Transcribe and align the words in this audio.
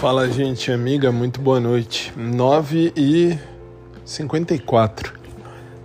Fala, 0.00 0.28
gente 0.30 0.72
amiga, 0.72 1.12
muito 1.12 1.42
boa 1.42 1.60
noite. 1.60 2.10
9 2.16 2.94
e 2.96 3.38
54 4.02 5.12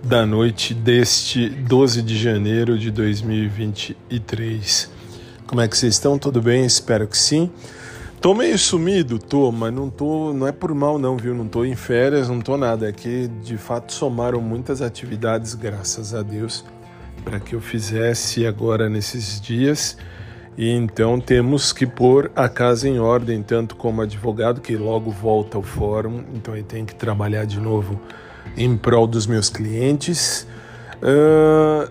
da 0.02 0.24
noite 0.24 0.72
deste 0.72 1.50
12 1.50 2.00
de 2.00 2.16
janeiro 2.16 2.78
de 2.78 2.90
2023. 2.90 4.90
Como 5.46 5.60
é 5.60 5.68
que 5.68 5.76
vocês 5.76 5.92
estão? 5.92 6.18
Tudo 6.18 6.40
bem? 6.40 6.64
Espero 6.64 7.06
que 7.06 7.18
sim. 7.18 7.50
Tô 8.18 8.32
meio 8.32 8.58
sumido, 8.58 9.18
tô, 9.18 9.52
mas 9.52 9.70
não 9.70 9.90
tô, 9.90 10.32
não 10.32 10.46
é 10.46 10.52
por 10.52 10.74
mal 10.74 10.98
não, 10.98 11.18
viu? 11.18 11.34
Não 11.34 11.46
tô 11.46 11.62
em 11.62 11.76
férias, 11.76 12.30
não 12.30 12.40
tô 12.40 12.56
nada. 12.56 12.88
É 12.88 12.92
que 12.92 13.28
de 13.44 13.58
fato 13.58 13.92
somaram 13.92 14.40
muitas 14.40 14.80
atividades, 14.80 15.52
graças 15.52 16.14
a 16.14 16.22
Deus, 16.22 16.64
para 17.22 17.38
que 17.38 17.54
eu 17.54 17.60
fizesse 17.60 18.46
agora 18.46 18.88
nesses 18.88 19.38
dias. 19.38 19.98
E 20.56 20.70
então 20.70 21.20
temos 21.20 21.72
que 21.72 21.86
pôr 21.86 22.30
a 22.34 22.48
casa 22.48 22.88
em 22.88 22.98
ordem, 22.98 23.42
tanto 23.42 23.76
como 23.76 24.00
advogado, 24.00 24.60
que 24.60 24.76
logo 24.76 25.10
volta 25.10 25.58
ao 25.58 25.62
fórum, 25.62 26.24
então 26.34 26.54
aí 26.54 26.62
tem 26.62 26.84
que 26.84 26.94
trabalhar 26.94 27.44
de 27.44 27.60
novo 27.60 28.00
em 28.56 28.76
prol 28.76 29.06
dos 29.06 29.26
meus 29.26 29.50
clientes. 29.50 30.46
Uh, 30.96 31.90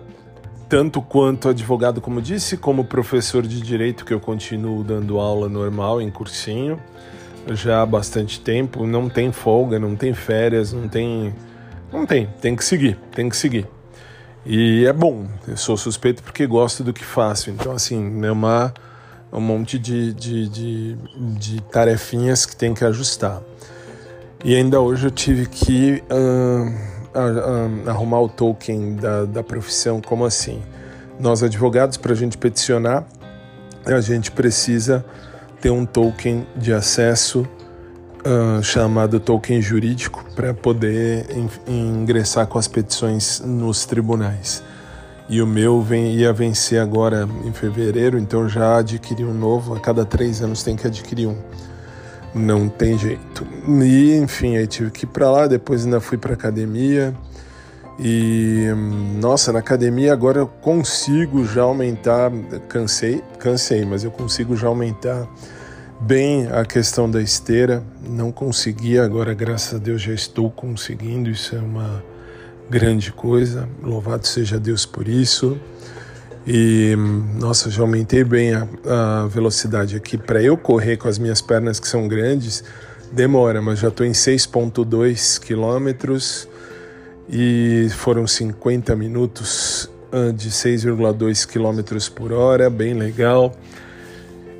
tanto 0.68 1.00
quanto 1.00 1.48
advogado, 1.48 2.00
como 2.00 2.20
disse, 2.20 2.56
como 2.56 2.84
professor 2.84 3.46
de 3.46 3.60
direito, 3.60 4.04
que 4.04 4.12
eu 4.12 4.18
continuo 4.18 4.82
dando 4.82 5.20
aula 5.20 5.48
normal 5.48 6.02
em 6.02 6.10
cursinho 6.10 6.80
já 7.54 7.82
há 7.82 7.86
bastante 7.86 8.40
tempo. 8.40 8.86
Não 8.86 9.08
tem 9.08 9.30
folga, 9.30 9.78
não 9.78 9.94
tem 9.94 10.14
férias, 10.14 10.72
não 10.72 10.88
tem. 10.88 11.34
Não 11.92 12.04
tem, 12.04 12.26
tem 12.40 12.56
que 12.56 12.64
seguir, 12.64 12.98
tem 13.12 13.28
que 13.28 13.36
seguir. 13.36 13.68
E 14.48 14.86
é 14.86 14.92
bom, 14.92 15.26
eu 15.48 15.56
sou 15.56 15.76
suspeito 15.76 16.22
porque 16.22 16.46
gosto 16.46 16.84
do 16.84 16.92
que 16.92 17.04
faço. 17.04 17.50
Então, 17.50 17.72
assim, 17.72 18.24
é 18.24 18.30
uma, 18.30 18.72
um 19.32 19.40
monte 19.40 19.76
de, 19.76 20.14
de, 20.14 20.48
de, 20.48 20.96
de 21.36 21.60
tarefinhas 21.62 22.46
que 22.46 22.54
tem 22.54 22.72
que 22.72 22.84
ajustar. 22.84 23.42
E 24.44 24.54
ainda 24.54 24.80
hoje 24.80 25.08
eu 25.08 25.10
tive 25.10 25.46
que 25.46 26.00
uh, 26.08 26.68
uh, 27.18 27.86
uh, 27.86 27.90
arrumar 27.90 28.20
o 28.20 28.28
token 28.28 28.94
da, 28.94 29.24
da 29.24 29.42
profissão. 29.42 30.00
Como 30.00 30.24
assim? 30.24 30.62
Nós, 31.18 31.42
advogados, 31.42 31.96
para 31.96 32.12
a 32.12 32.16
gente 32.16 32.38
peticionar, 32.38 33.04
a 33.84 34.00
gente 34.00 34.30
precisa 34.30 35.04
ter 35.60 35.70
um 35.70 35.84
token 35.84 36.46
de 36.54 36.72
acesso 36.72 37.44
uh, 38.26 38.62
chamado 38.62 39.20
token 39.20 39.62
jurídico 39.62 40.24
para 40.34 40.52
poder 40.52 41.26
ingressar 41.66 42.46
com 42.46 42.58
as 42.58 42.66
petições 42.66 43.40
nos 43.40 43.86
tribunais. 43.86 44.62
E 45.28 45.40
o 45.42 45.46
meu 45.46 45.80
vem, 45.80 46.14
ia 46.14 46.32
vencer 46.32 46.80
agora 46.80 47.28
em 47.44 47.52
fevereiro, 47.52 48.18
então 48.18 48.48
já 48.48 48.78
adquiri 48.78 49.24
um 49.24 49.34
novo. 49.34 49.74
A 49.74 49.80
cada 49.80 50.04
três 50.04 50.40
anos 50.40 50.62
tem 50.62 50.76
que 50.76 50.86
adquirir 50.86 51.26
um. 51.26 51.36
Não 52.32 52.68
tem 52.68 52.98
jeito. 52.98 53.46
E 53.66 54.14
enfim, 54.16 54.56
aí 54.56 54.66
tive 54.66 54.90
que 54.90 55.04
ir 55.04 55.08
para 55.08 55.30
lá. 55.30 55.46
Depois 55.46 55.84
ainda 55.84 56.00
fui 56.00 56.16
para 56.16 56.34
academia. 56.34 57.12
E 57.98 58.66
nossa, 59.20 59.52
na 59.52 59.58
academia 59.58 60.12
agora 60.12 60.38
eu 60.38 60.46
consigo 60.46 61.44
já 61.44 61.62
aumentar. 61.62 62.30
Cansei, 62.68 63.20
cansei, 63.40 63.84
mas 63.84 64.04
eu 64.04 64.12
consigo 64.12 64.54
já 64.54 64.68
aumentar 64.68 65.26
bem 66.00 66.46
a 66.48 66.64
questão 66.64 67.10
da 67.10 67.20
esteira. 67.20 67.82
Não 68.08 68.30
conseguia, 68.30 69.04
agora 69.04 69.34
graças 69.34 69.74
a 69.74 69.78
Deus 69.78 70.02
já 70.02 70.12
estou 70.12 70.50
conseguindo. 70.50 71.30
Isso 71.30 71.54
é 71.54 71.58
uma 71.58 72.02
grande 72.68 73.12
coisa. 73.12 73.68
Louvado 73.82 74.26
seja 74.26 74.58
Deus 74.58 74.84
por 74.84 75.08
isso. 75.08 75.58
E 76.46 76.94
nossa, 77.38 77.70
já 77.70 77.82
aumentei 77.82 78.22
bem 78.22 78.54
a, 78.54 78.68
a 78.86 79.26
velocidade 79.26 79.96
aqui. 79.96 80.16
Para 80.16 80.42
eu 80.42 80.56
correr 80.56 80.96
com 80.96 81.08
as 81.08 81.18
minhas 81.18 81.40
pernas 81.40 81.80
que 81.80 81.88
são 81.88 82.06
grandes, 82.06 82.62
demora, 83.12 83.60
mas 83.60 83.80
já 83.80 83.88
estou 83.88 84.06
em 84.06 84.12
6,2 84.12 85.40
quilômetros 85.40 86.48
e 87.28 87.88
foram 87.90 88.26
50 88.26 88.94
minutos 88.94 89.90
de 90.34 90.50
6,2 90.50 91.46
quilômetros 91.46 92.08
por 92.08 92.32
hora, 92.32 92.70
bem 92.70 92.94
legal. 92.94 93.54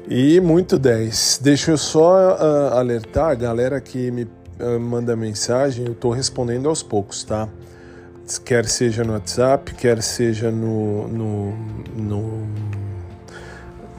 E 0.09 0.41
muito 0.41 0.78
10. 0.78 1.41
Deixa 1.43 1.72
eu 1.72 1.77
só 1.77 2.37
uh, 2.37 2.75
alertar 2.78 3.31
a 3.31 3.34
galera 3.34 3.81
que 3.81 4.09
me 4.12 4.22
uh, 4.22 4.78
manda 4.78 5.17
mensagem, 5.17 5.84
eu 5.84 5.93
estou 5.93 6.12
respondendo 6.12 6.69
aos 6.69 6.81
poucos, 6.81 7.25
tá? 7.25 7.49
Quer 8.45 8.66
seja 8.66 9.03
no 9.03 9.15
WhatsApp, 9.15 9.75
quer 9.75 10.00
seja 10.03 10.50
no, 10.50 11.09
no, 11.09 11.56
no, 11.97 12.19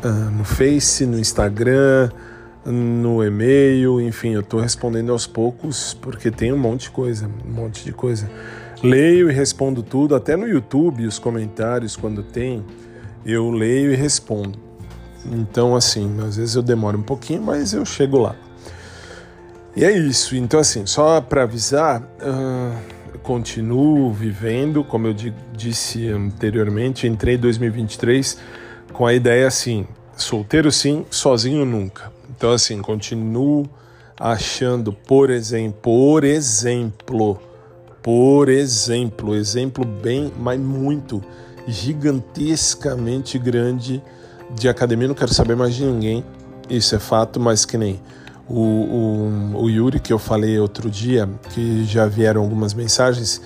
uh, 0.02 0.32
no 0.38 0.46
Face, 0.46 1.06
no 1.06 1.20
Instagram, 1.20 2.10
no 2.66 3.22
e-mail, 3.22 4.00
enfim, 4.00 4.32
eu 4.34 4.42
estou 4.42 4.62
respondendo 4.62 5.12
aos 5.12 5.28
poucos 5.28 5.94
porque 5.94 6.32
tem 6.32 6.54
um 6.54 6.58
monte 6.58 6.84
de 6.84 6.92
coisa, 6.92 7.30
um 7.46 7.52
monte 7.52 7.84
de 7.84 7.92
coisa. 7.92 8.30
Leio 8.82 9.30
e 9.30 9.34
respondo 9.34 9.84
tudo, 9.84 10.16
até 10.16 10.38
no 10.38 10.48
YouTube, 10.48 11.06
os 11.06 11.20
comentários, 11.20 11.98
quando 11.98 12.24
tem, 12.24 12.64
eu 13.26 13.50
leio 13.50 13.92
e 13.92 13.96
respondo. 13.96 14.67
Então, 15.32 15.76
assim, 15.76 16.18
às 16.26 16.38
vezes 16.38 16.56
eu 16.56 16.62
demoro 16.62 16.98
um 16.98 17.04
pouquinho, 17.04 17.42
mas 17.42 17.74
eu 17.74 17.86
chego 17.86 18.18
lá. 18.20 18.36
E 19.76 19.84
é 19.84 19.92
isso. 19.92 20.36
Então, 20.36 20.60
assim, 20.60 20.86
só 20.86 21.22
para 21.22 21.44
avisar, 21.44 22.02
uh, 22.02 23.20
continuo 23.22 24.12
vivendo, 24.12 24.84
como 24.84 25.08
eu 25.08 25.16
disse 25.54 26.08
anteriormente, 26.08 27.06
entrei 27.06 27.36
em 27.36 27.40
2023 27.40 28.38
com 28.94 29.06
a 29.06 29.14
ideia 29.14 29.48
assim: 29.48 29.86
solteiro 30.16 30.72
sim, 30.72 31.06
sozinho 31.12 31.66
nunca. 31.66 32.12
Então, 32.36 32.52
assim, 32.52 32.82
continuo 32.82 33.70
achando, 34.20 34.92
por 34.92 35.30
exemplo, 35.30 35.82
por 35.82 36.24
exemplo, 36.24 37.40
por 38.02 38.50
exemplo, 38.50 39.36
exemplo 39.36 39.86
bem, 39.86 40.32
mas 40.40 40.60
muito 40.60 41.24
gigantescamente 41.68 43.38
grande 43.38 44.02
de 44.56 44.70
academia 44.70 45.08
não 45.08 45.16
quero 45.16 45.34
saber 45.34 45.56
mais 45.56 45.76
de 45.76 45.86
ninguém, 45.86 46.24
isso 46.70 46.96
é 46.96 47.00
fato, 47.00 47.40
mas 47.40 47.66
que 47.66 47.78
nem 47.78 48.00
o, 48.48 48.60
o, 48.60 49.64
o 49.64 49.70
Yuri, 49.70 50.00
que 50.00 50.12
eu 50.12 50.20
falei 50.20 50.60
outro 50.60 50.90
dia, 50.90 51.30
que 51.54 51.86
já 51.86 52.06
vieram 52.06 52.42
algumas 52.42 52.74
mensagens, 52.74 53.42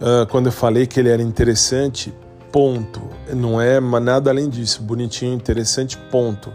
uh, 0.00 0.26
quando 0.28 0.46
eu 0.46 0.52
falei 0.52 0.86
que 0.86 0.98
ele 0.98 1.08
era 1.08 1.22
interessante, 1.22 2.12
ponto. 2.50 3.00
Não 3.32 3.60
é 3.60 3.80
nada 3.80 4.30
além 4.30 4.48
disso, 4.48 4.82
bonitinho, 4.82 5.34
interessante, 5.34 5.96
ponto. 6.10 6.52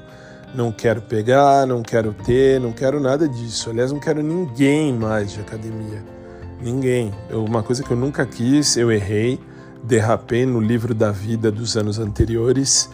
Não 0.53 0.71
quero 0.71 1.01
pegar, 1.01 1.65
não 1.65 1.81
quero 1.81 2.13
ter, 2.13 2.59
não 2.59 2.71
quero 2.71 2.99
nada 2.99 3.27
disso. 3.27 3.69
Aliás, 3.69 3.91
não 3.91 3.99
quero 3.99 4.21
ninguém 4.21 4.93
mais 4.93 5.33
de 5.33 5.41
academia. 5.41 6.03
Ninguém. 6.61 7.13
Eu, 7.29 7.43
uma 7.43 7.61
coisa 7.61 7.83
que 7.83 7.91
eu 7.91 7.97
nunca 7.97 8.25
quis, 8.25 8.77
eu 8.77 8.89
errei, 8.91 9.39
derrapei 9.83 10.45
no 10.45 10.61
livro 10.61 10.93
da 10.93 11.11
vida 11.11 11.51
dos 11.51 11.75
anos 11.75 11.99
anteriores 11.99 12.89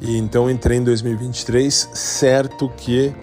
e 0.00 0.16
então 0.16 0.50
entrei 0.50 0.78
em 0.78 0.84
2023 0.84 1.90
certo 1.92 2.68
que 2.76 3.14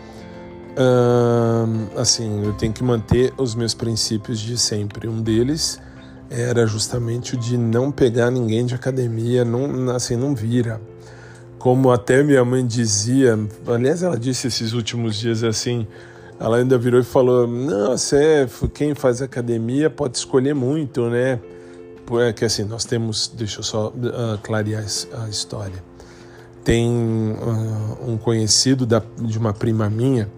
assim 1.97 2.45
eu 2.45 2.53
tenho 2.53 2.73
que 2.73 2.83
manter 2.83 3.33
os 3.37 3.55
meus 3.55 3.73
princípios 3.73 4.39
de 4.39 4.57
sempre. 4.57 5.07
Um 5.07 5.21
deles 5.21 5.79
era 6.29 6.65
justamente 6.65 7.35
o 7.35 7.37
de 7.37 7.57
não 7.57 7.91
pegar 7.91 8.31
ninguém 8.31 8.65
de 8.65 8.73
academia, 8.73 9.43
não 9.43 9.89
assim 9.91 10.15
não 10.15 10.33
vira. 10.33 10.81
Como 11.59 11.91
até 11.91 12.23
minha 12.23 12.43
mãe 12.43 12.65
dizia, 12.65 13.37
aliás 13.67 14.01
ela 14.01 14.17
disse 14.17 14.47
esses 14.47 14.73
últimos 14.73 15.15
dias 15.15 15.43
assim, 15.43 15.85
ela 16.39 16.57
ainda 16.57 16.77
virou 16.77 16.99
e 16.99 17.03
falou: 17.03 17.45
Não, 17.47 17.91
você, 17.91 18.47
quem 18.73 18.95
faz 18.95 19.21
academia 19.21 19.89
pode 19.89 20.17
escolher 20.17 20.55
muito, 20.55 21.07
né? 21.09 21.39
Porque 22.05 22.45
assim, 22.45 22.63
nós 22.63 22.83
temos, 22.83 23.31
deixa 23.35 23.59
eu 23.59 23.63
só 23.63 23.89
uh, 23.89 24.37
clarear 24.41 24.83
a 25.23 25.29
história 25.29 25.90
tem 26.63 26.89
uh, 26.89 28.09
um 28.11 28.17
conhecido 28.17 28.85
da, 28.85 29.01
de 29.19 29.37
uma 29.37 29.53
prima 29.53 29.89
minha 29.89 30.29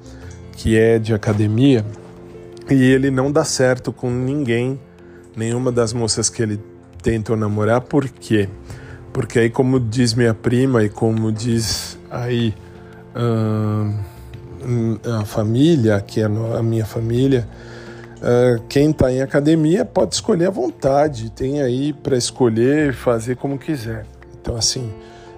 que 0.54 0.78
é 0.78 1.00
de 1.00 1.14
academia 1.14 1.86
e 2.70 2.82
ele 2.82 3.12
não 3.12 3.32
dá 3.32 3.44
certo 3.44 3.92
com 3.92 4.10
ninguém, 4.10 4.80
nenhuma 5.36 5.72
das 5.72 5.92
moças 5.94 6.30
que 6.30 6.42
ele 6.42 6.60
tentou 7.02 7.36
namorar, 7.36 7.82
por 7.82 8.08
quê? 8.08 8.48
Porque 9.12 9.40
aí, 9.40 9.50
como 9.50 9.80
diz 9.80 10.14
minha 10.14 10.34
prima 10.34 10.84
e 10.84 10.90
como 10.90 11.32
diz 11.32 12.00
aí 12.10 12.54
uh, 13.16 13.94
a 15.20 15.26
família, 15.26 16.00
que 16.02 16.22
é 16.22 16.26
a 16.26 16.64
minha 16.64 16.86
família, 16.86 17.48
uh, 18.18 18.64
quem 18.70 18.92
está 18.92 19.12
em 19.12 19.22
academia 19.22 19.84
pode 19.84 20.16
escolher 20.16 20.48
à 20.48 20.50
vontade, 20.50 21.30
tem 21.30 21.62
aí 21.62 21.94
para 21.94 22.18
escolher 22.18 22.94
fazer 22.94 23.36
como 23.36 23.60
quiser. 23.60 24.06
Então, 24.42 24.56
assim, 24.56 24.92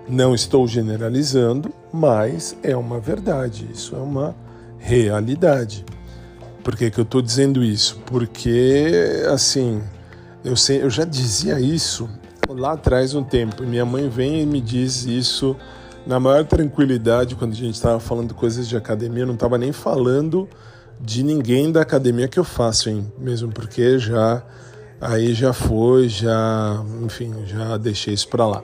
não 0.07 0.35
estou 0.35 0.67
generalizando, 0.67 1.73
mas 1.91 2.55
é 2.61 2.75
uma 2.75 2.99
verdade, 2.99 3.67
isso 3.73 3.95
é 3.95 3.99
uma 3.99 4.35
realidade. 4.77 5.85
Por 6.63 6.75
que, 6.75 6.89
que 6.89 6.99
eu 6.99 7.03
estou 7.03 7.21
dizendo 7.21 7.63
isso? 7.63 7.99
Porque, 8.05 9.23
assim, 9.31 9.81
eu, 10.43 10.55
sei, 10.55 10.81
eu 10.81 10.89
já 10.89 11.05
dizia 11.05 11.59
isso 11.59 12.09
lá 12.49 12.73
atrás 12.73 13.15
um 13.15 13.23
tempo, 13.23 13.63
minha 13.63 13.85
mãe 13.85 14.07
vem 14.09 14.41
e 14.41 14.45
me 14.45 14.61
diz 14.61 15.05
isso 15.05 15.55
na 16.05 16.19
maior 16.19 16.45
tranquilidade 16.45 17.35
quando 17.35 17.53
a 17.53 17.55
gente 17.55 17.73
estava 17.73 17.99
falando 17.99 18.33
coisas 18.33 18.67
de 18.67 18.77
academia, 18.77 19.23
eu 19.23 19.27
não 19.27 19.33
estava 19.33 19.57
nem 19.57 19.71
falando 19.71 20.47
de 21.01 21.23
ninguém 21.23 21.71
da 21.71 21.81
academia 21.81 22.27
que 22.27 22.39
eu 22.39 22.43
faço, 22.43 22.89
hein? 22.89 23.11
Mesmo 23.17 23.51
porque 23.51 23.97
já 23.97 24.43
aí 25.01 25.33
já 25.33 25.51
foi, 25.53 26.07
já, 26.07 26.83
enfim, 27.03 27.33
já 27.45 27.77
deixei 27.77 28.13
isso 28.13 28.27
para 28.27 28.45
lá. 28.45 28.63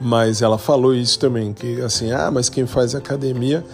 Mas 0.00 0.42
ela 0.42 0.58
falou 0.58 0.94
isso 0.94 1.18
também, 1.18 1.52
que 1.52 1.80
assim, 1.80 2.10
ah, 2.12 2.30
mas 2.30 2.48
quem 2.48 2.66
faz 2.66 2.94
academia 2.94 3.64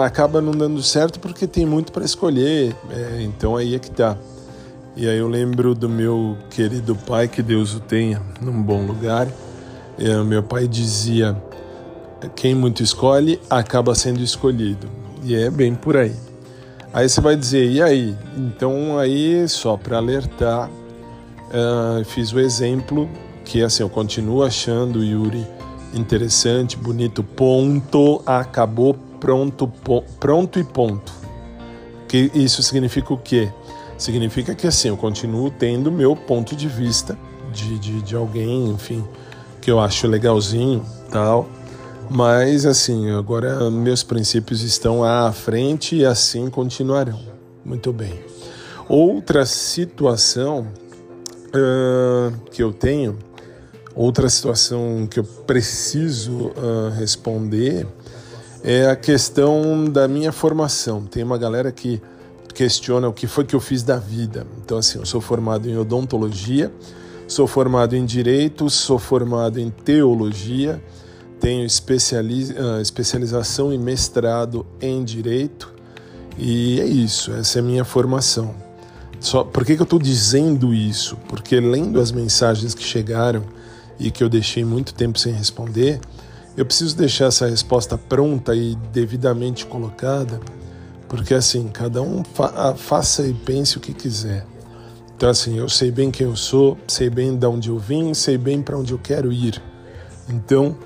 acaba 0.00 0.40
não 0.40 0.52
dando 0.52 0.80
certo 0.82 1.18
porque 1.18 1.46
tem 1.46 1.66
muito 1.66 1.90
para 1.90 2.04
escolher, 2.04 2.74
é, 2.90 3.22
então 3.22 3.56
aí 3.56 3.74
é 3.74 3.78
que 3.78 3.90
tá. 3.90 4.16
E 4.94 5.08
aí 5.08 5.18
eu 5.18 5.28
lembro 5.28 5.74
do 5.74 5.88
meu 5.88 6.36
querido 6.50 6.94
pai, 6.94 7.26
que 7.26 7.42
Deus 7.42 7.74
o 7.74 7.80
tenha 7.80 8.20
num 8.40 8.62
bom 8.62 8.84
lugar. 8.84 9.26
É, 9.98 10.22
meu 10.22 10.42
pai 10.42 10.68
dizia: 10.68 11.36
quem 12.36 12.54
muito 12.54 12.82
escolhe 12.82 13.40
acaba 13.48 13.94
sendo 13.94 14.22
escolhido. 14.22 14.88
E 15.24 15.34
é 15.34 15.50
bem 15.50 15.74
por 15.74 15.96
aí. 15.96 16.14
Aí 16.92 17.08
você 17.08 17.22
vai 17.22 17.36
dizer, 17.36 17.70
e 17.70 17.80
aí? 17.80 18.14
Então 18.36 18.98
aí, 18.98 19.48
só 19.48 19.78
para 19.78 19.96
alertar, 19.96 20.68
uh, 20.68 22.04
fiz 22.04 22.32
o 22.32 22.38
exemplo 22.38 23.08
que 23.44 23.62
assim, 23.62 23.82
eu 23.82 23.88
continuo 23.88 24.42
achando 24.42 25.04
Yuri 25.04 25.46
interessante, 25.94 26.76
bonito, 26.76 27.22
ponto, 27.22 28.22
acabou, 28.24 28.94
pronto, 29.20 29.68
po 29.68 30.02
pronto 30.18 30.58
e 30.58 30.64
ponto. 30.64 31.12
Que 32.08 32.30
isso 32.34 32.62
significa 32.62 33.12
o 33.12 33.18
quê? 33.18 33.50
Significa 33.98 34.54
que 34.54 34.66
assim, 34.66 34.88
eu 34.88 34.96
continuo 34.96 35.50
tendo 35.50 35.90
meu 35.90 36.16
ponto 36.16 36.56
de 36.56 36.68
vista 36.68 37.16
de, 37.52 37.78
de, 37.78 38.02
de 38.02 38.16
alguém, 38.16 38.70
enfim, 38.70 39.04
que 39.60 39.70
eu 39.70 39.78
acho 39.78 40.06
legalzinho, 40.06 40.84
tal, 41.10 41.48
mas 42.10 42.66
assim, 42.66 43.10
agora 43.10 43.70
meus 43.70 44.02
princípios 44.02 44.62
estão 44.62 45.04
à 45.04 45.30
frente 45.32 45.96
e 45.96 46.04
assim 46.04 46.50
continuarão. 46.50 47.20
Muito 47.64 47.92
bem. 47.92 48.18
Outra 48.88 49.46
situação 49.46 50.66
uh, 51.48 52.32
que 52.50 52.62
eu 52.62 52.72
tenho, 52.72 53.16
outra 53.94 54.28
situação 54.28 55.06
que 55.10 55.20
eu 55.20 55.24
preciso 55.24 56.48
uh, 56.48 56.90
responder 56.96 57.86
é 58.62 58.88
a 58.88 58.96
questão 58.96 59.84
da 59.84 60.06
minha 60.06 60.32
formação. 60.32 61.04
Tem 61.04 61.22
uma 61.22 61.38
galera 61.38 61.72
que 61.72 62.00
questiona 62.54 63.08
o 63.08 63.12
que 63.12 63.26
foi 63.26 63.44
que 63.44 63.54
eu 63.54 63.60
fiz 63.60 63.82
da 63.82 63.96
vida. 63.96 64.46
Então, 64.64 64.78
assim, 64.78 64.98
eu 64.98 65.06
sou 65.06 65.20
formado 65.20 65.68
em 65.68 65.76
odontologia, 65.76 66.72
sou 67.26 67.46
formado 67.46 67.96
em 67.96 68.04
direito, 68.04 68.70
sou 68.70 68.98
formado 68.98 69.58
em 69.58 69.70
teologia 69.70 70.80
tenho 71.42 71.66
ah, 71.66 72.80
especialização 72.80 73.72
e 73.72 73.76
mestrado 73.76 74.64
em 74.80 75.02
Direito 75.02 75.74
e 76.38 76.80
é 76.80 76.86
isso, 76.86 77.32
essa 77.32 77.58
é 77.58 77.60
a 77.60 77.64
minha 77.64 77.84
formação. 77.84 78.54
Só, 79.18 79.42
por 79.42 79.64
que, 79.64 79.74
que 79.74 79.82
eu 79.82 79.84
estou 79.84 79.98
dizendo 79.98 80.72
isso? 80.72 81.16
Porque 81.28 81.58
lendo 81.58 82.00
as 82.00 82.12
mensagens 82.12 82.74
que 82.74 82.82
chegaram 82.84 83.42
e 83.98 84.10
que 84.10 84.22
eu 84.22 84.28
deixei 84.28 84.64
muito 84.64 84.94
tempo 84.94 85.18
sem 85.18 85.32
responder, 85.32 86.00
eu 86.56 86.66
preciso 86.66 86.96
deixar 86.96 87.26
essa 87.26 87.46
resposta 87.46 87.96
pronta 87.96 88.54
e 88.54 88.74
devidamente 88.92 89.64
colocada, 89.64 90.40
porque 91.08 91.34
assim, 91.34 91.68
cada 91.68 92.02
um 92.02 92.22
fa 92.24 92.52
ah, 92.54 92.74
faça 92.74 93.26
e 93.26 93.32
pense 93.32 93.76
o 93.76 93.80
que 93.80 93.94
quiser. 93.94 94.46
Então 95.16 95.30
assim, 95.30 95.58
eu 95.58 95.68
sei 95.68 95.90
bem 95.90 96.10
quem 96.10 96.26
eu 96.26 96.36
sou, 96.36 96.76
sei 96.86 97.08
bem 97.08 97.36
de 97.36 97.46
onde 97.46 97.68
eu 97.68 97.78
vim, 97.78 98.12
sei 98.12 98.36
bem 98.36 98.60
para 98.60 98.76
onde 98.76 98.92
eu 98.92 98.98
quero 98.98 99.32
ir. 99.32 99.62
Então, 100.28 100.76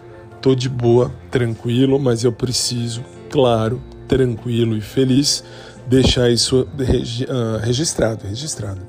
tô 0.41 0.55
de 0.55 0.69
boa, 0.69 1.12
tranquilo, 1.31 1.99
mas 1.99 2.23
eu 2.23 2.32
preciso, 2.32 3.02
claro, 3.31 3.82
tranquilo 4.06 4.76
e 4.76 4.81
feliz, 4.81 5.43
deixar 5.87 6.31
isso 6.31 6.62
uh, 6.62 7.59
registrado, 7.61 8.26
registrado. 8.26 8.81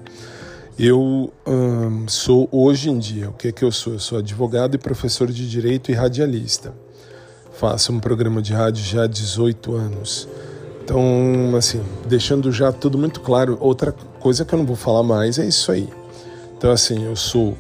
Eu 0.80 1.34
um, 1.44 2.08
sou 2.08 2.48
hoje 2.52 2.92
em 2.92 3.00
dia, 3.00 3.32
o 3.32 3.34
que 3.34 3.48
é 3.48 3.52
que 3.52 3.64
eu 3.64 3.72
sou? 3.72 3.94
Eu 3.94 4.00
sou 4.00 4.20
advogado 4.20 4.76
e 4.76 4.78
professor 4.78 5.32
de 5.32 5.50
direito 5.50 5.90
e 5.90 5.96
radialista. 5.96 6.72
Faço 7.54 7.92
um 7.92 8.00
programa 8.00 8.44
de 8.44 8.54
rádio 8.54 8.86
já 8.86 9.06
há 9.06 9.08
18 9.08 9.74
anos. 9.74 10.30
Então, 10.84 11.56
assim, 11.58 11.82
deixando 12.08 12.52
já 12.52 12.72
tudo 12.72 12.96
muito 12.96 13.22
claro, 13.22 13.58
outra 13.60 13.92
coisa 13.92 14.46
que 14.46 14.54
eu 14.54 14.60
não 14.60 14.68
vou 14.68 14.76
falar 14.76 15.02
mais 15.02 15.40
é 15.40 15.48
isso 15.48 15.72
aí. 15.72 15.90
Então, 16.56 16.70
assim, 16.70 17.06
eu 17.06 17.16
sou, 17.16 17.58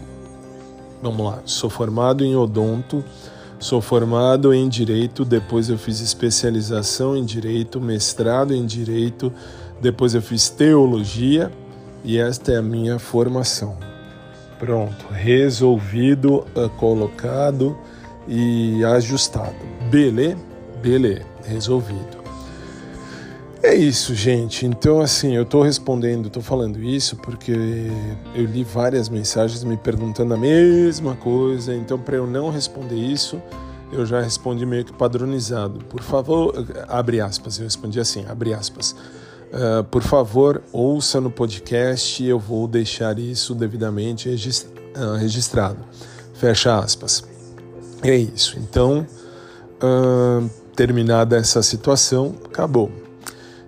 vamos 1.01 1.25
lá, 1.25 1.41
sou 1.43 1.71
formado 1.71 2.23
em 2.23 2.35
odonto, 2.35 3.03
Sou 3.59 3.81
formado 3.81 4.53
em 4.53 4.69
Direito, 4.69 5.25
depois 5.25 5.67
eu 5.67 5.79
fiz 5.79 5.99
especialização 5.99 7.17
em 7.17 7.25
Direito, 7.25 7.81
mestrado 7.81 8.53
em 8.53 8.63
Direito, 8.63 9.33
depois 9.81 10.13
eu 10.13 10.21
fiz 10.21 10.47
Teologia 10.47 11.51
e 12.07 12.17
esta 12.17 12.53
é 12.53 12.55
a 12.55 12.61
minha 12.61 12.97
formação. 12.97 13.77
Pronto, 14.57 15.07
resolvido, 15.11 16.47
eh, 16.55 16.69
colocado 16.77 17.77
e 18.25 18.81
ajustado. 18.85 19.53
Beleza? 19.91 20.37
Beleza, 20.81 21.25
resolvido. 21.43 22.17
É 23.61 23.75
isso, 23.75 24.15
gente. 24.15 24.65
Então, 24.65 25.01
assim, 25.01 25.35
eu 25.35 25.43
estou 25.43 25.61
respondendo, 25.61 26.27
estou 26.27 26.41
falando 26.41 26.81
isso 26.81 27.17
porque 27.17 27.51
eu 28.33 28.45
li 28.45 28.63
várias 28.63 29.09
mensagens 29.09 29.61
me 29.65 29.75
perguntando 29.75 30.33
a 30.33 30.37
mesma 30.37 31.13
coisa. 31.13 31.75
Então, 31.75 31.99
para 31.99 32.15
eu 32.15 32.25
não 32.25 32.49
responder 32.49 32.95
isso, 32.95 33.41
eu 33.91 34.05
já 34.05 34.21
respondi 34.21 34.65
meio 34.65 34.85
que 34.85 34.93
padronizado. 34.93 35.79
Por 35.85 36.01
favor, 36.01 36.53
abre 36.87 37.19
aspas. 37.19 37.57
Eu 37.57 37.65
respondi 37.65 37.99
assim, 37.99 38.25
abre 38.29 38.53
aspas. 38.53 38.95
Uh, 39.47 39.83
por 39.85 40.03
favor, 40.03 40.61
ouça 40.71 41.21
no 41.21 41.31
podcast. 41.31 42.23
Eu 42.23 42.39
vou 42.39 42.67
deixar 42.67 43.17
isso 43.17 43.55
devidamente 43.55 44.29
ah, 44.95 45.17
registrado. 45.17 45.79
Fecha 46.33 46.77
aspas. 46.77 47.23
É 48.03 48.15
isso. 48.15 48.59
Então, 48.59 49.07
uh, 49.81 50.49
terminada 50.75 51.37
essa 51.37 51.63
situação, 51.63 52.35
acabou. 52.45 52.91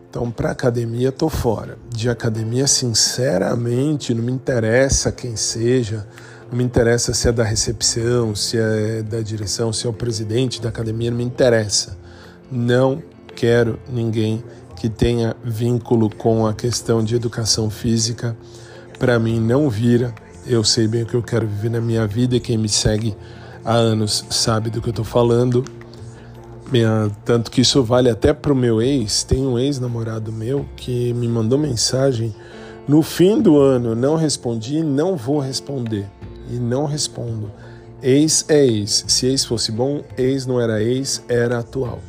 Então, 0.10 0.30
para 0.30 0.52
academia, 0.52 1.12
tô 1.12 1.30
fora. 1.30 1.78
De 1.90 2.10
academia, 2.10 2.68
sinceramente, 2.68 4.14
não 4.14 4.24
me 4.24 4.32
interessa 4.32 5.12
quem 5.12 5.36
seja, 5.36 6.08
não 6.52 6.58
me 6.58 6.64
interessa 6.64 7.14
se 7.14 7.28
é 7.28 7.32
da 7.32 7.44
recepção, 7.44 8.36
se 8.36 8.58
é 8.58 9.04
da 9.04 9.22
direção, 9.22 9.72
se 9.72 9.86
é 9.86 9.90
o 9.90 9.94
presidente 9.94 10.62
da 10.62 10.70
academia, 10.70 11.12
não 11.12 11.18
me 11.18 11.24
interessa. 11.24 11.98
Não 12.52 13.02
quero 13.36 13.80
ninguém 13.88 14.44
que 14.80 14.88
tenha 14.88 15.36
vínculo 15.44 16.10
com 16.10 16.48
a 16.48 16.54
questão 16.54 17.04
de 17.04 17.14
educação 17.14 17.70
física. 17.70 18.36
Para 18.98 19.20
mim, 19.20 19.38
não 19.38 19.70
vira. 19.70 20.16
Eu 20.48 20.64
sei 20.64 20.88
bem 20.88 21.04
o 21.04 21.06
que 21.06 21.16
eu 21.16 21.22
quero 21.22 21.46
viver 21.46 21.70
na 21.70 21.82
minha 21.82 22.08
vida 22.08 22.38
e 22.38 22.40
quem 22.40 22.58
me 22.58 22.70
segue 22.70 23.16
há 23.64 23.74
anos 23.74 24.24
sabe 24.30 24.70
do 24.70 24.82
que 24.82 24.88
eu 24.88 24.92
estou 24.92 25.04
falando. 25.04 25.66
Tanto 27.26 27.52
que 27.52 27.60
isso 27.60 27.84
vale 27.84 28.10
até 28.10 28.34
para 28.34 28.54
o 28.54 28.56
meu 28.56 28.82
ex. 28.82 29.26
Tem 29.26 29.46
um 29.46 29.60
ex-namorado 29.60 30.32
meu 30.32 30.66
que 30.78 31.14
me 31.14 31.28
mandou 31.28 31.60
mensagem 31.60 32.34
no 32.88 33.04
fim 33.04 33.42
do 33.42 33.60
ano. 33.60 33.94
Não 33.94 34.16
respondi, 34.16 34.82
não 34.82 35.18
vou 35.18 35.40
responder. 35.40 36.06
E 36.50 36.56
não 36.56 36.86
respondo. 36.86 37.52
Ex 38.02 38.46
é 38.48 38.66
ex. 38.66 39.04
Se 39.10 39.28
ex 39.28 39.44
fosse 39.44 39.74
bom, 39.74 40.04
ex 40.18 40.46
não 40.46 40.62
era 40.62 40.82
ex, 40.82 41.22
era 41.28 41.60
atual. 41.60 42.00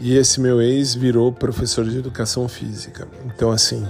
E 0.00 0.16
esse 0.16 0.40
meu 0.40 0.62
ex 0.62 0.94
virou 0.94 1.30
professor 1.30 1.84
de 1.84 1.98
educação 1.98 2.48
física. 2.48 3.06
Então, 3.26 3.50
assim, 3.50 3.86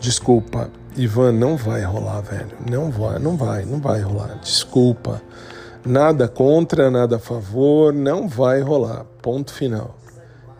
desculpa, 0.00 0.70
Ivan, 0.96 1.32
não 1.32 1.56
vai 1.56 1.82
rolar, 1.82 2.20
velho. 2.20 2.50
Não 2.70 2.90
vai, 2.90 3.18
não 3.18 3.36
vai, 3.36 3.64
não 3.64 3.80
vai 3.80 4.00
rolar. 4.00 4.38
Desculpa. 4.40 5.20
Nada 5.84 6.28
contra, 6.28 6.90
nada 6.90 7.16
a 7.16 7.18
favor, 7.18 7.92
não 7.92 8.28
vai 8.28 8.60
rolar. 8.60 9.04
Ponto 9.20 9.52
final. 9.52 9.96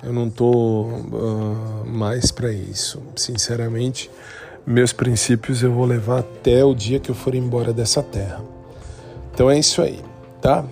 Eu 0.02 0.12
não 0.12 0.30
tô 0.30 0.82
uh, 0.82 1.84
mais 1.86 2.32
para 2.32 2.50
isso. 2.50 3.02
Sinceramente, 3.14 4.10
meus 4.66 4.92
princípios 4.92 5.62
eu 5.62 5.72
vou 5.72 5.84
levar 5.84 6.20
até 6.20 6.64
o 6.64 6.74
dia 6.74 6.98
que 6.98 7.10
eu 7.10 7.14
for 7.14 7.34
embora 7.34 7.72
dessa 7.72 8.02
terra. 8.02 8.40
Então 9.32 9.50
é 9.50 9.58
isso 9.58 9.80
aí, 9.82 10.00
tá? 10.40 10.64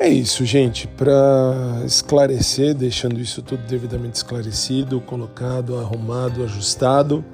É 0.00 0.08
isso, 0.08 0.44
gente. 0.44 0.86
Para 0.86 1.82
esclarecer, 1.84 2.72
deixando 2.72 3.18
isso 3.18 3.42
tudo 3.42 3.62
devidamente 3.66 4.16
esclarecido, 4.16 5.00
colocado, 5.00 5.76
arrumado, 5.76 6.44
ajustado 6.44 7.24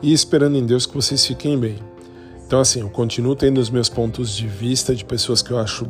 e 0.00 0.12
esperando 0.12 0.56
em 0.56 0.64
Deus 0.64 0.86
que 0.86 0.94
vocês 0.94 1.26
fiquem 1.26 1.58
bem. 1.58 1.76
Então 2.46 2.60
assim, 2.60 2.80
eu 2.80 2.88
continuo 2.88 3.34
tendo 3.34 3.58
os 3.58 3.68
meus 3.68 3.88
pontos 3.88 4.34
de 4.34 4.46
vista 4.46 4.94
de 4.94 5.04
pessoas 5.04 5.42
que 5.42 5.50
eu 5.50 5.58
acho 5.58 5.86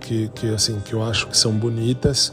que, 0.00 0.28
que 0.34 0.52
assim 0.52 0.78
que 0.80 0.92
eu 0.92 1.02
acho 1.02 1.28
que 1.28 1.36
são 1.36 1.52
bonitas 1.52 2.32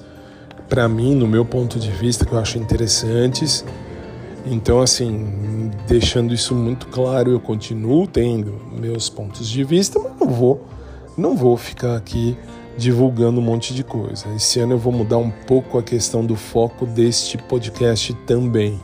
para 0.67 0.87
mim, 0.89 1.15
no 1.15 1.25
meu 1.25 1.45
ponto 1.45 1.79
de 1.79 1.89
vista, 1.89 2.25
que 2.25 2.33
eu 2.33 2.39
acho 2.39 2.57
interessantes. 2.57 3.63
Então 4.45 4.81
assim, 4.81 5.71
deixando 5.87 6.33
isso 6.33 6.55
muito 6.55 6.87
claro, 6.87 7.31
eu 7.31 7.39
continuo 7.39 8.07
tendo 8.07 8.59
meus 8.73 9.07
pontos 9.07 9.47
de 9.47 9.63
vista, 9.63 9.99
mas 9.99 10.19
não 10.19 10.27
vou 10.27 10.65
não 11.15 11.37
vou 11.37 11.55
ficar 11.55 11.95
aqui 11.95 12.35
divulgando 12.79 13.39
um 13.39 13.43
monte 13.43 13.73
de 13.73 13.83
coisa. 13.83 14.25
Esse 14.35 14.59
ano 14.59 14.73
eu 14.73 14.79
vou 14.79 14.91
mudar 14.91 15.17
um 15.17 15.29
pouco 15.29 15.77
a 15.77 15.83
questão 15.83 16.25
do 16.25 16.35
foco 16.35 16.85
deste 16.85 17.37
podcast 17.37 18.13
também. 18.25 18.79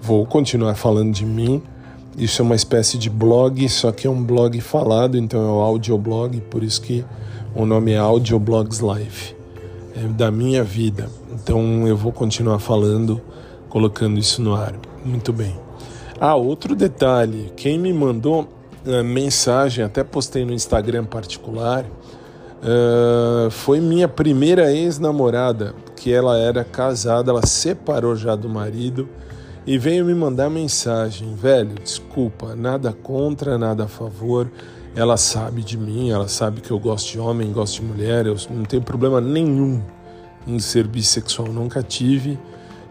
Vou 0.00 0.26
continuar 0.26 0.74
falando 0.74 1.12
de 1.12 1.24
mim. 1.24 1.62
Isso 2.16 2.40
é 2.40 2.44
uma 2.44 2.54
espécie 2.54 2.96
de 2.96 3.10
blog, 3.10 3.68
só 3.68 3.92
que 3.92 4.06
é 4.06 4.10
um 4.10 4.24
blog 4.24 4.58
falado, 4.60 5.18
então 5.18 5.40
é 5.40 5.52
um 5.52 5.60
audioblog, 5.60 6.40
por 6.50 6.64
isso 6.64 6.80
que 6.80 7.04
o 7.54 7.66
nome 7.66 7.92
é 7.92 7.98
Audioblogs 7.98 8.80
Live. 8.80 9.36
É 9.94 10.08
da 10.08 10.30
minha 10.30 10.64
vida. 10.64 11.10
Então 11.32 11.86
eu 11.86 11.96
vou 11.96 12.12
continuar 12.12 12.58
falando, 12.58 13.20
colocando 13.68 14.18
isso 14.18 14.40
no 14.40 14.54
ar. 14.54 14.74
Muito 15.04 15.32
bem. 15.32 15.54
Ah, 16.18 16.34
outro 16.34 16.74
detalhe, 16.74 17.52
quem 17.54 17.78
me 17.78 17.92
mandou 17.92 18.48
uh, 18.86 19.04
mensagem, 19.04 19.84
até 19.84 20.02
postei 20.02 20.46
no 20.46 20.54
Instagram 20.54 21.04
particular, 21.04 21.84
uh, 22.66 23.50
foi 23.50 23.80
minha 23.80 24.08
primeira 24.08 24.72
ex-namorada, 24.72 25.74
que 25.94 26.12
ela 26.12 26.36
era 26.36 26.64
casada, 26.64 27.30
ela 27.30 27.46
separou 27.46 28.16
já 28.16 28.34
do 28.34 28.48
marido 28.48 29.08
e 29.66 29.78
veio 29.78 30.04
me 30.04 30.14
mandar 30.14 30.48
mensagem, 30.48 31.34
velho, 31.34 31.74
desculpa, 31.82 32.54
nada 32.54 32.92
contra, 32.92 33.58
nada 33.58 33.84
a 33.84 33.88
favor. 33.88 34.50
Ela 34.94 35.16
sabe 35.16 35.62
de 35.62 35.76
mim, 35.76 36.10
ela 36.10 36.28
sabe 36.28 36.60
que 36.60 36.70
eu 36.70 36.78
gosto 36.78 37.12
de 37.12 37.18
homem, 37.18 37.52
gosto 37.52 37.80
de 37.80 37.86
mulher, 37.86 38.26
eu 38.26 38.36
não 38.48 38.64
tenho 38.64 38.82
problema 38.82 39.20
nenhum 39.20 39.82
em 40.46 40.58
ser 40.58 40.86
bissexual, 40.86 41.48
nunca 41.48 41.82
tive. 41.82 42.38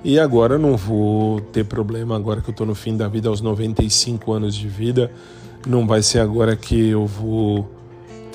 E 0.04 0.20
agora 0.20 0.58
não 0.58 0.78
vou 0.78 1.40
ter 1.40 1.66
problema, 1.66 2.16
agora 2.16 2.42
que 2.42 2.50
eu 2.50 2.52
estou 2.52 2.68
no 2.68 2.76
fim 2.76 2.96
da 2.96 3.08
vida, 3.08 3.30
aos 3.30 3.42
95 3.42 4.34
anos 4.34 4.54
de 4.54 4.68
vida, 4.68 5.10
não 5.66 5.88
vai 5.88 6.04
ser 6.04 6.20
agora 6.20 6.56
que 6.56 6.90
eu 6.90 7.08
vou 7.08 7.68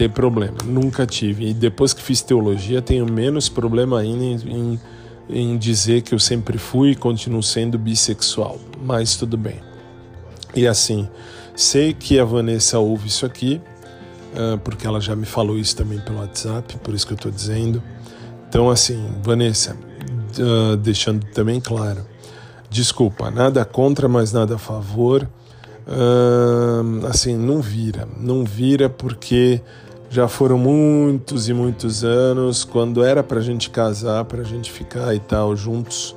ter 0.00 0.08
problema. 0.08 0.56
Nunca 0.64 1.04
tive. 1.04 1.50
E 1.50 1.52
depois 1.52 1.92
que 1.92 2.00
fiz 2.00 2.22
teologia, 2.22 2.80
tenho 2.80 3.04
menos 3.04 3.50
problema 3.50 4.00
ainda 4.00 4.24
em, 4.24 4.36
em, 4.48 4.80
em 5.28 5.58
dizer 5.58 6.00
que 6.00 6.14
eu 6.14 6.18
sempre 6.18 6.56
fui 6.56 6.92
e 6.92 6.94
continuo 6.96 7.42
sendo 7.42 7.78
bissexual. 7.78 8.58
Mas 8.82 9.16
tudo 9.16 9.36
bem. 9.36 9.60
E 10.56 10.66
assim, 10.66 11.06
sei 11.54 11.92
que 11.92 12.18
a 12.18 12.24
Vanessa 12.24 12.78
ouve 12.78 13.08
isso 13.08 13.26
aqui, 13.26 13.60
ah, 14.34 14.58
porque 14.64 14.86
ela 14.86 15.02
já 15.02 15.14
me 15.14 15.26
falou 15.26 15.58
isso 15.58 15.76
também 15.76 16.00
pelo 16.00 16.18
WhatsApp, 16.18 16.78
por 16.78 16.94
isso 16.94 17.06
que 17.06 17.12
eu 17.12 17.16
estou 17.16 17.30
dizendo. 17.30 17.82
Então, 18.48 18.70
assim, 18.70 19.06
Vanessa, 19.22 19.76
uh, 20.38 20.76
deixando 20.78 21.26
também 21.26 21.60
claro. 21.60 22.06
Desculpa, 22.70 23.30
nada 23.30 23.66
contra, 23.66 24.08
mas 24.08 24.32
nada 24.32 24.54
a 24.54 24.58
favor. 24.58 25.28
Uh, 25.86 27.06
assim, 27.06 27.36
não 27.36 27.60
vira. 27.60 28.08
Não 28.18 28.44
vira 28.44 28.88
porque 28.88 29.60
já 30.10 30.28
foram 30.28 30.58
muitos 30.58 31.48
e 31.48 31.54
muitos 31.54 32.04
anos. 32.04 32.64
Quando 32.64 33.02
era 33.02 33.22
pra 33.22 33.40
gente 33.40 33.70
casar, 33.70 34.24
pra 34.26 34.42
gente 34.42 34.70
ficar 34.70 35.14
e 35.14 35.20
tal 35.20 35.56
juntos, 35.56 36.14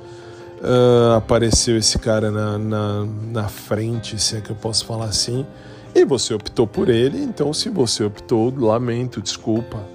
uh, 0.60 1.14
apareceu 1.16 1.78
esse 1.78 1.98
cara 1.98 2.30
na, 2.30 2.58
na, 2.58 3.06
na 3.32 3.48
frente, 3.48 4.18
se 4.18 4.36
é 4.36 4.40
que 4.40 4.50
eu 4.50 4.56
posso 4.56 4.84
falar 4.84 5.06
assim. 5.06 5.46
E 5.94 6.04
você 6.04 6.34
optou 6.34 6.66
por 6.66 6.88
ele, 6.88 7.22
então 7.22 7.54
se 7.54 7.70
você 7.70 8.04
optou, 8.04 8.52
lamento, 8.54 9.22
desculpa 9.22 9.94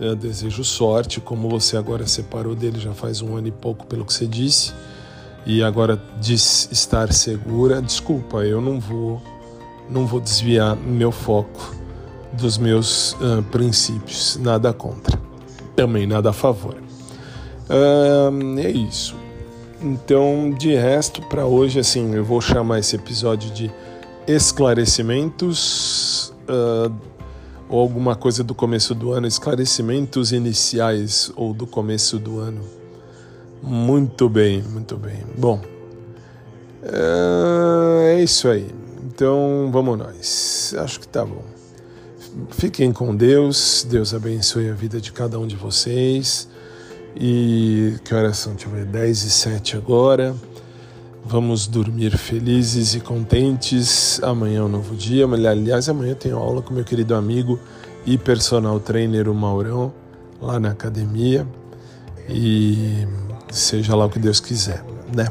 eu 0.00 0.16
desejo 0.16 0.64
sorte, 0.64 1.20
como 1.20 1.48
você 1.48 1.76
agora 1.76 2.06
separou 2.06 2.54
dele 2.54 2.80
já 2.80 2.92
faz 2.92 3.22
um 3.22 3.36
ano 3.36 3.48
e 3.48 3.52
pouco, 3.52 3.86
pelo 3.86 4.04
que 4.04 4.12
você 4.12 4.26
disse, 4.26 4.72
e 5.46 5.62
agora 5.62 6.00
diz 6.20 6.68
estar 6.72 7.12
segura. 7.12 7.80
Desculpa, 7.80 8.38
eu 8.38 8.60
não 8.60 8.80
vou, 8.80 9.22
não 9.88 10.06
vou 10.06 10.20
desviar 10.20 10.76
meu 10.76 11.12
foco 11.12 11.81
dos 12.32 12.58
meus 12.58 13.12
uh, 13.14 13.42
princípios. 13.50 14.38
Nada 14.40 14.72
contra, 14.72 15.20
também 15.76 16.06
nada 16.06 16.30
a 16.30 16.32
favor. 16.32 16.76
Uh, 17.68 18.58
é 18.58 18.70
isso. 18.70 19.14
Então, 19.80 20.54
de 20.56 20.74
resto, 20.74 21.20
para 21.22 21.44
hoje, 21.44 21.80
assim, 21.80 22.14
eu 22.14 22.24
vou 22.24 22.40
chamar 22.40 22.78
esse 22.78 22.96
episódio 22.96 23.50
de 23.50 23.70
esclarecimentos. 24.26 26.32
Uh, 26.48 27.12
ou 27.72 27.80
alguma 27.80 28.14
coisa 28.14 28.44
do 28.44 28.54
começo 28.54 28.94
do 28.94 29.12
ano, 29.12 29.26
esclarecimentos 29.26 30.30
iniciais 30.30 31.32
ou 31.34 31.54
do 31.54 31.66
começo 31.66 32.18
do 32.18 32.38
ano. 32.38 32.60
Muito 33.62 34.28
bem, 34.28 34.62
muito 34.62 34.98
bem. 34.98 35.24
Bom, 35.38 35.58
é, 36.82 38.16
é 38.16 38.22
isso 38.22 38.46
aí. 38.48 38.70
Então 39.06 39.70
vamos 39.72 39.98
nós. 39.98 40.74
Acho 40.78 41.00
que 41.00 41.08
tá 41.08 41.24
bom. 41.24 41.42
Fiquem 42.50 42.92
com 42.92 43.14
Deus. 43.14 43.86
Deus 43.88 44.14
abençoe 44.14 44.68
a 44.68 44.74
vida 44.74 45.00
de 45.00 45.12
cada 45.12 45.38
um 45.38 45.46
de 45.46 45.56
vocês. 45.56 46.48
E 47.14 47.94
que 48.04 48.14
horas 48.14 48.38
são? 48.38 48.54
Deixa 48.54 48.68
eu 48.68 48.72
ver, 48.72 48.86
10 48.86 49.24
e 49.24 49.30
7 49.30 49.76
agora. 49.76 50.34
Vamos 51.24 51.66
dormir 51.66 52.16
felizes 52.16 52.94
e 52.94 53.00
contentes. 53.00 54.20
Amanhã 54.22 54.60
é 54.60 54.62
um 54.62 54.68
novo 54.68 54.94
dia. 54.94 55.26
Aliás, 55.26 55.88
amanhã 55.88 56.14
tenho 56.14 56.36
aula 56.36 56.62
com 56.62 56.74
meu 56.74 56.84
querido 56.84 57.14
amigo 57.14 57.58
e 58.04 58.18
personal 58.18 58.80
trainer, 58.80 59.28
o 59.28 59.34
Maurão, 59.34 59.92
lá 60.40 60.58
na 60.58 60.70
academia. 60.70 61.46
E 62.28 63.06
seja 63.50 63.94
lá 63.94 64.06
o 64.06 64.10
que 64.10 64.18
Deus 64.18 64.40
quiser, 64.40 64.84
né? 65.14 65.28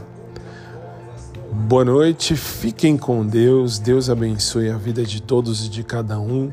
Boa 1.52 1.84
noite, 1.84 2.36
fiquem 2.36 2.98
com 2.98 3.26
Deus. 3.26 3.80
Deus 3.80 4.10
abençoe 4.10 4.70
a 4.70 4.78
vida 4.78 5.04
de 5.04 5.22
todos 5.22 5.66
e 5.66 5.70
de 5.70 5.84
cada 5.84 6.20
um. 6.20 6.52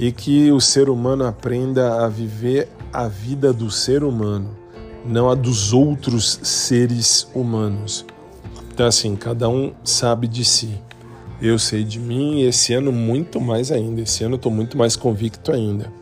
E 0.00 0.10
que 0.10 0.50
o 0.50 0.60
ser 0.60 0.88
humano 0.88 1.24
aprenda 1.24 2.04
a 2.04 2.08
viver 2.08 2.68
a 2.92 3.06
vida 3.06 3.52
do 3.52 3.70
ser 3.70 4.02
humano, 4.02 4.56
não 5.06 5.30
a 5.30 5.36
dos 5.36 5.72
outros 5.72 6.40
seres 6.42 7.28
humanos 7.32 8.04
então, 8.80 8.88
assim, 8.88 9.14
cada 9.14 9.46
um 9.46 9.74
sabe 9.84 10.26
de 10.26 10.42
si. 10.42 10.80
Eu 11.38 11.58
sei 11.58 11.84
de 11.84 11.98
mim 11.98 12.40
e 12.40 12.44
esse 12.44 12.72
ano 12.72 12.90
muito 12.90 13.38
mais 13.38 13.70
ainda. 13.70 14.00
Esse 14.00 14.24
ano 14.24 14.36
eu 14.36 14.38
tô 14.38 14.48
muito 14.48 14.78
mais 14.78 14.96
convicto 14.96 15.52
ainda. 15.52 15.92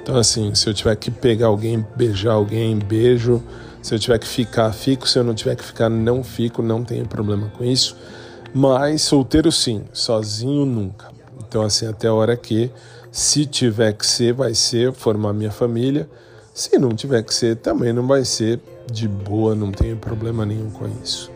Então, 0.00 0.16
assim, 0.16 0.54
se 0.54 0.66
eu 0.66 0.72
tiver 0.72 0.96
que 0.96 1.10
pegar 1.10 1.48
alguém, 1.48 1.84
beijar 1.94 2.32
alguém, 2.32 2.78
beijo. 2.78 3.42
Se 3.82 3.94
eu 3.94 3.98
tiver 3.98 4.18
que 4.18 4.26
ficar, 4.26 4.72
fico. 4.72 5.06
Se 5.06 5.18
eu 5.18 5.22
não 5.22 5.34
tiver 5.34 5.54
que 5.54 5.62
ficar, 5.62 5.90
não 5.90 6.24
fico. 6.24 6.62
Não 6.62 6.82
tenho 6.82 7.06
problema 7.06 7.52
com 7.58 7.62
isso. 7.62 7.94
Mas 8.54 9.02
solteiro, 9.02 9.52
sim. 9.52 9.82
Sozinho, 9.92 10.64
nunca. 10.64 11.12
Então, 11.46 11.60
assim, 11.60 11.86
até 11.86 12.08
a 12.08 12.14
hora 12.14 12.34
que, 12.38 12.70
se 13.14 13.46
tiver 13.46 13.92
que 13.92 14.04
ser, 14.04 14.32
vai 14.32 14.54
ser 14.54 14.92
formar 14.92 15.32
minha 15.32 15.52
família. 15.52 16.10
Se 16.52 16.76
não 16.80 16.88
tiver 16.88 17.22
que 17.22 17.32
ser, 17.32 17.54
também 17.54 17.92
não 17.92 18.08
vai 18.08 18.24
ser. 18.24 18.58
De 18.90 19.06
boa, 19.06 19.54
não 19.54 19.70
tenho 19.70 19.96
problema 19.96 20.44
nenhum 20.44 20.68
com 20.68 20.88
isso. 21.00 21.30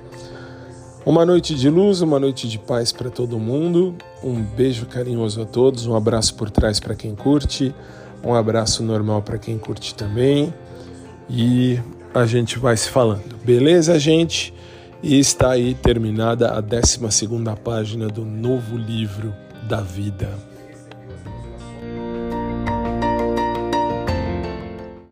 Uma 1.07 1.25
noite 1.25 1.55
de 1.55 1.71
luz, 1.71 2.01
uma 2.01 2.19
noite 2.19 2.49
de 2.49 2.59
paz 2.59 2.91
para 2.91 3.11
todo 3.11 3.39
mundo. 3.39 3.95
Um 4.25 4.43
beijo 4.43 4.87
carinhoso 4.87 5.41
a 5.41 5.45
todos, 5.45 5.87
um 5.87 5.95
abraço 5.95 6.35
por 6.35 6.51
trás 6.51 6.81
para 6.81 6.97
quem 6.97 7.15
curte, 7.15 7.73
um 8.25 8.35
abraço 8.35 8.83
normal 8.83 9.23
para 9.23 9.39
quem 9.39 9.57
curte 9.57 9.95
também. 9.95 10.53
E 11.31 11.79
a 12.13 12.27
gente 12.27 12.59
vai 12.59 12.77
se 12.77 12.89
falando. 12.89 13.37
Beleza, 13.45 13.97
gente? 14.01 14.53
E 15.01 15.17
está 15.17 15.53
aí 15.53 15.75
terminada 15.75 16.51
a 16.51 16.61
12 16.61 16.99
página 17.63 18.09
do 18.09 18.25
novo 18.25 18.77
livro 18.77 19.33
da 19.69 19.81
vida. 19.81 20.48